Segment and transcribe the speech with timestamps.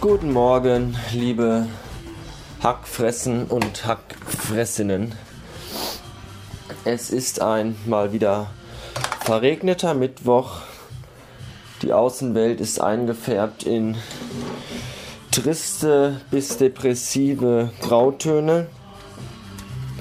[0.00, 1.66] Guten Morgen, liebe
[2.62, 5.14] Hackfressen und Hackfressinnen.
[6.86, 8.46] Es ist ein mal wieder
[9.20, 10.62] verregneter Mittwoch.
[11.82, 13.94] Die Außenwelt ist eingefärbt in
[15.32, 18.68] triste bis depressive Grautöne.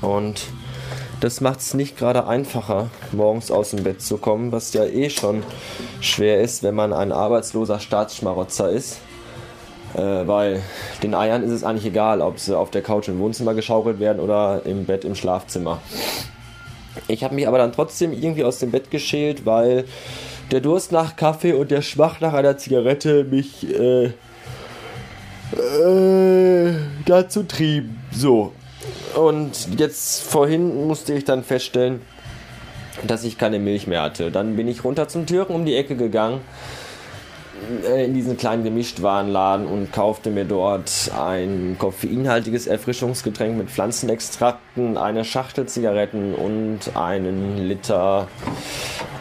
[0.00, 0.46] Und
[1.20, 5.10] das macht es nicht gerade einfacher, morgens aus dem Bett zu kommen, was ja eh
[5.10, 5.42] schon
[6.00, 8.96] schwer ist, wenn man ein arbeitsloser Staatsschmarotzer ist.
[9.94, 10.62] Äh, weil
[11.02, 14.20] den Eiern ist es eigentlich egal, ob sie auf der Couch im Wohnzimmer geschaukelt werden
[14.20, 15.80] oder im Bett im Schlafzimmer.
[17.08, 19.84] Ich habe mich aber dann trotzdem irgendwie aus dem Bett geschält, weil
[20.50, 24.12] der Durst nach Kaffee und der Schwach nach einer Zigarette mich äh,
[25.56, 26.74] äh,
[27.06, 28.02] dazu trieben.
[28.12, 28.52] So.
[29.14, 32.00] Und jetzt vorhin musste ich dann feststellen,
[33.06, 34.30] dass ich keine Milch mehr hatte.
[34.30, 36.40] Dann bin ich runter zum Türken um die Ecke gegangen
[37.96, 45.66] in diesen kleinen Gemischtwarenladen und kaufte mir dort ein koffeinhaltiges Erfrischungsgetränk mit Pflanzenextrakten, eine Schachtel
[45.66, 48.28] Zigaretten und einen Liter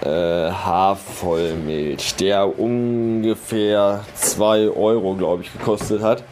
[0.03, 6.23] äh, Haarvollmilch, der ungefähr 2 Euro, glaube ich, gekostet hat.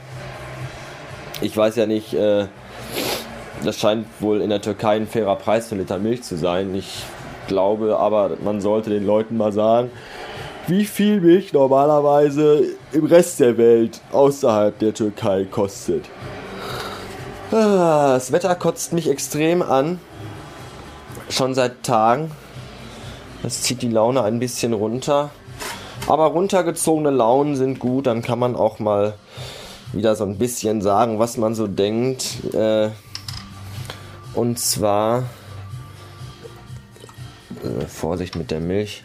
[1.42, 2.46] Ich weiß ja nicht, äh,
[3.64, 6.74] das scheint wohl in der Türkei ein fairer Preis für Liter Milch zu sein.
[6.76, 7.04] Ich
[7.48, 9.92] glaube aber, man sollte den Leuten mal sagen,
[10.70, 16.06] wie viel Milch normalerweise im Rest der Welt außerhalb der Türkei kostet.
[17.52, 20.00] Ah, das Wetter kotzt mich extrem an.
[21.30, 22.32] Schon seit Tagen.
[23.42, 25.32] Das zieht die Laune ein bisschen runter.
[26.08, 29.16] Aber runtergezogene Launen sind gut, dann kann man auch mal
[29.92, 32.54] wieder so ein bisschen sagen, was man so denkt.
[32.54, 32.90] Äh,
[34.36, 35.24] und zwar.
[37.64, 39.04] Äh, Vorsicht mit der Milch.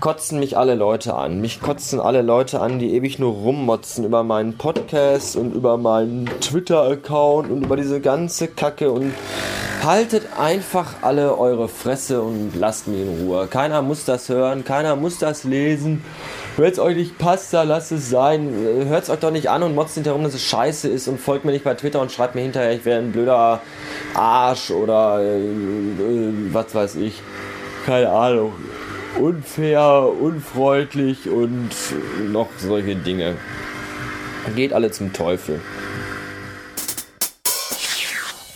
[0.00, 1.42] Kotzen mich alle Leute an.
[1.42, 6.24] Mich kotzen alle Leute an, die ewig nur rummotzen über meinen Podcast und über meinen
[6.40, 9.12] Twitter-Account und über diese ganze Kacke und
[9.84, 13.46] haltet einfach alle eure Fresse und lasst mich in Ruhe.
[13.46, 16.02] Keiner muss das hören, keiner muss das lesen.
[16.56, 18.54] Wenn es euch nicht passt, dann lasst es sein.
[18.88, 21.20] Hört es euch doch nicht an und motzt hinterher rum, dass es scheiße ist und
[21.20, 23.60] folgt mir nicht bei Twitter und schreibt mir hinterher, ich wäre ein blöder
[24.14, 27.20] Arsch oder äh, äh, was weiß ich.
[27.84, 28.54] Keine Ahnung
[29.18, 31.70] unfair, unfreundlich und
[32.30, 33.36] noch solche Dinge.
[34.56, 35.60] Geht alle zum Teufel.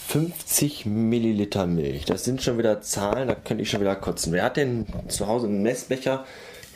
[0.08, 2.04] 50 Milliliter Milch.
[2.04, 4.32] Das sind schon wieder Zahlen, da könnte ich schon wieder kotzen.
[4.32, 6.24] Wer hat denn zu Hause einen Messbecher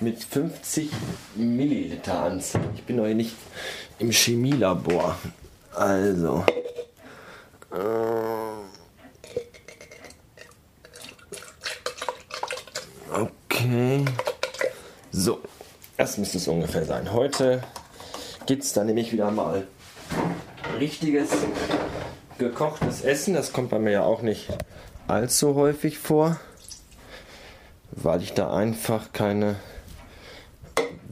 [0.00, 0.90] mit 50
[1.36, 2.62] Milliliter Anzahl?
[2.74, 3.36] Ich bin doch hier nicht
[4.00, 5.16] im Chemielabor.
[5.72, 6.44] Also.
[7.72, 7.76] Äh,
[13.60, 14.04] Okay.
[15.10, 15.40] So,
[16.08, 17.12] das müsste es ungefähr sein.
[17.12, 17.62] Heute
[18.46, 19.66] gibt es dann nämlich wieder mal
[20.80, 21.28] richtiges
[22.38, 23.34] gekochtes Essen.
[23.34, 24.48] Das kommt bei mir ja auch nicht
[25.06, 26.41] allzu häufig vor,
[27.91, 29.56] weil ich da einfach keine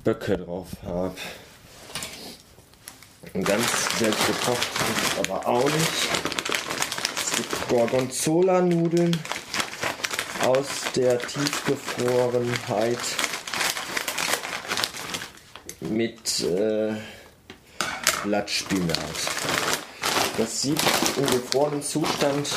[0.02, 1.12] Böcke drauf habe.
[3.34, 6.08] Ganz selbst gekocht ist es aber auch nicht.
[7.22, 9.14] Es gibt Gorgonzola-Nudeln
[10.42, 13.25] aus der Tiefgefrorenheit
[15.90, 16.94] mit äh,
[18.24, 18.96] Blattspinat.
[20.38, 20.80] Das sieht
[21.16, 22.48] im gefrorenen Zustand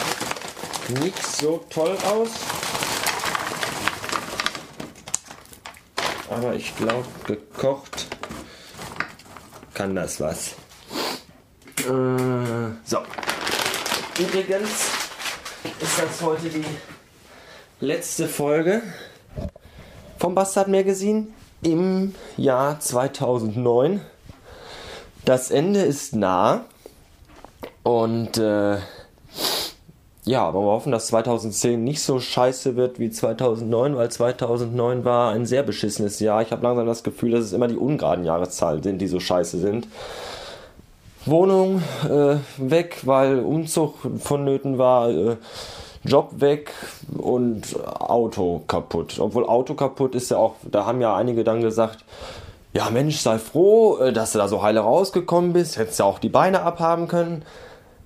[1.01, 2.29] nicht so toll aus.
[6.29, 8.07] Aber ich glaube, gekocht
[9.73, 10.56] kann das was.
[11.79, 13.00] Äh, so.
[14.19, 14.69] Übrigens
[15.79, 16.66] ist das heute die
[17.79, 18.81] letzte Folge
[20.18, 21.28] vom Bastard Magazine
[21.61, 24.01] im Jahr 2009.
[25.25, 26.65] Das Ende ist nah
[27.83, 28.77] und äh,
[30.25, 35.31] ja, aber wir hoffen, dass 2010 nicht so scheiße wird wie 2009, weil 2009 war
[35.31, 36.41] ein sehr beschissenes Jahr.
[36.41, 39.57] Ich habe langsam das Gefühl, dass es immer die ungeraden Jahreszahlen sind, die so scheiße
[39.57, 39.88] sind.
[41.25, 45.09] Wohnung äh, weg, weil Umzug vonnöten war.
[45.09, 45.38] Äh,
[46.04, 46.72] Job weg
[47.18, 49.19] und Auto kaputt.
[49.19, 52.06] Obwohl Auto kaputt ist ja auch, da haben ja einige dann gesagt,
[52.74, 56.19] ja Mensch, sei froh, äh, dass du da so heile rausgekommen bist, hättest ja auch
[56.19, 57.44] die Beine abhaben können.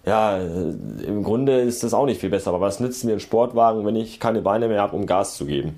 [0.06, 0.74] Ja, äh,
[1.06, 3.96] im Grunde ist das auch nicht viel besser, aber was nützt mir ein Sportwagen, wenn
[3.96, 5.78] ich keine Beine mehr habe, um Gas zu geben?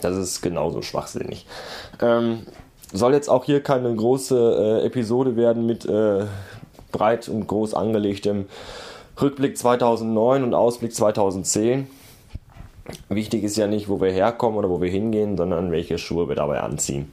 [0.00, 1.46] Das ist genauso schwachsinnig.
[2.00, 2.46] Ähm,
[2.92, 6.26] soll jetzt auch hier keine große äh, Episode werden mit äh,
[6.92, 8.46] breit und groß angelegtem
[9.20, 11.86] Rückblick 2009 und Ausblick 2010.
[13.08, 16.36] Wichtig ist ja nicht, wo wir herkommen oder wo wir hingehen, sondern welche Schuhe wir
[16.36, 17.10] dabei anziehen.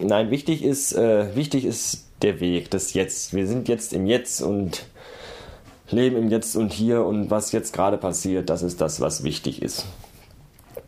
[0.00, 3.34] nein, wichtig ist, äh, wichtig ist der Weg, das Jetzt.
[3.34, 4.86] Wir sind jetzt im Jetzt und
[5.90, 9.62] leben im Jetzt und Hier und was jetzt gerade passiert, das ist das, was wichtig
[9.62, 9.86] ist.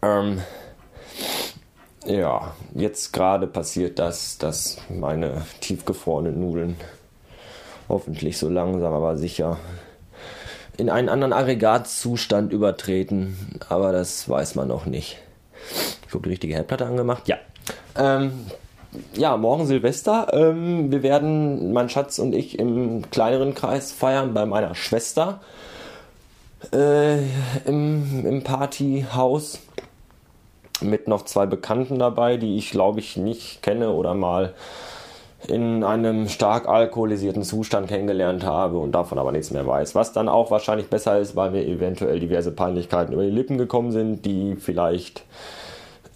[0.02, 0.40] Ähm,
[2.06, 6.76] ja, jetzt gerade passiert das, dass meine tiefgefrorenen Nudeln
[7.88, 9.58] hoffentlich so langsam, aber sicher
[10.78, 15.18] in einen anderen Aggregatzustand übertreten, aber das weiß man noch nicht.
[16.06, 17.28] Ich habe die richtige Herdplatte angemacht.
[17.28, 17.36] Ja.
[17.96, 18.46] Ähm,
[19.14, 20.28] ja, morgen Silvester.
[20.32, 25.40] Ähm, wir werden, mein Schatz und ich, im kleineren Kreis feiern bei meiner Schwester
[26.72, 27.18] äh,
[27.66, 29.60] im, im Partyhaus
[30.80, 34.54] mit noch zwei Bekannten dabei, die ich glaube ich nicht kenne oder mal
[35.46, 39.94] in einem stark alkoholisierten Zustand kennengelernt habe und davon aber nichts mehr weiß.
[39.94, 43.92] Was dann auch wahrscheinlich besser ist, weil mir eventuell diverse Peinlichkeiten über die Lippen gekommen
[43.92, 45.22] sind, die vielleicht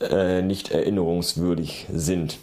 [0.01, 2.39] äh, nicht erinnerungswürdig sind.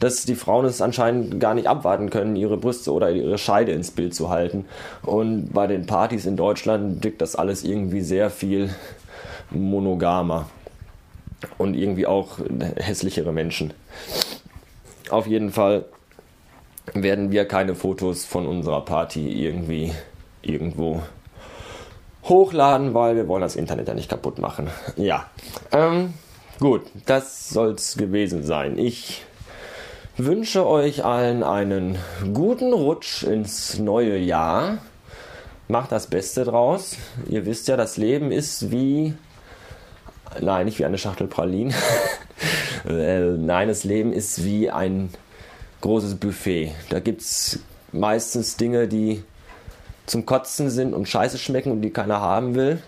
[0.00, 3.90] dass die Frauen es anscheinend gar nicht abwarten können, ihre Brüste oder ihre Scheide ins
[3.90, 4.64] Bild zu halten.
[5.02, 8.70] Und bei den Partys in Deutschland wirkt das alles irgendwie sehr viel
[9.50, 10.48] monogamer
[11.58, 12.38] und irgendwie auch
[12.76, 13.74] hässlichere Menschen.
[15.10, 15.84] Auf jeden Fall
[16.94, 19.92] werden wir keine Fotos von unserer Party irgendwie
[20.42, 21.02] irgendwo
[22.24, 24.68] hochladen, weil wir wollen das Internet ja nicht kaputt machen.
[24.96, 25.26] Ja,
[25.72, 26.14] ähm,
[26.60, 28.78] gut, das soll's gewesen sein.
[28.78, 29.24] Ich
[30.16, 31.96] wünsche euch allen einen
[32.34, 34.78] guten Rutsch ins neue Jahr.
[35.68, 36.96] Macht das Beste draus.
[37.28, 39.14] Ihr wisst ja, das Leben ist wie.
[40.40, 41.74] Nein, nicht wie eine Schachtel Pralinen.
[42.88, 45.10] Äh, nein, das Leben ist wie ein
[45.80, 46.72] großes Buffet.
[46.90, 47.58] Da gibt es
[47.90, 49.24] meistens Dinge, die
[50.08, 52.82] zum Kotzen sind und scheiße schmecken und die keiner haben will.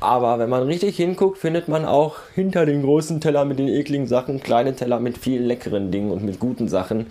[0.00, 4.06] Aber wenn man richtig hinguckt, findet man auch hinter den großen Teller mit den ekligen
[4.06, 7.06] Sachen kleine Teller mit viel leckeren Dingen und mit guten Sachen.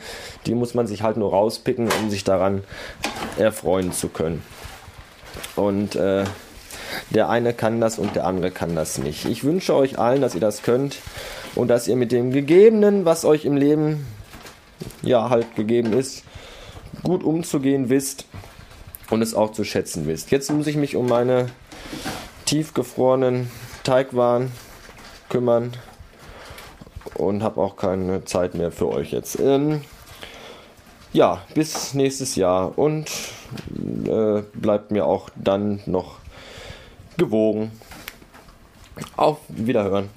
[0.45, 2.63] Die muss man sich halt nur rauspicken, um sich daran
[3.37, 4.43] erfreuen zu können.
[5.55, 6.25] Und äh,
[7.09, 9.25] der eine kann das und der andere kann das nicht.
[9.25, 10.97] Ich wünsche euch allen, dass ihr das könnt
[11.55, 14.05] und dass ihr mit dem Gegebenen, was euch im Leben
[15.01, 16.23] ja halt gegeben ist,
[17.01, 18.25] gut umzugehen wisst
[19.09, 20.31] und es auch zu schätzen wisst.
[20.31, 21.47] Jetzt muss ich mich um meine
[22.45, 23.49] tiefgefrorenen
[23.83, 24.51] Teigwaren
[25.29, 25.73] kümmern
[27.15, 29.39] und habe auch keine Zeit mehr für euch jetzt.
[29.39, 29.81] Ähm,
[31.11, 33.09] ja, bis nächstes Jahr und
[34.05, 36.17] äh, bleibt mir auch dann noch
[37.17, 37.71] gewogen.
[39.15, 40.09] Auf Wiederhören.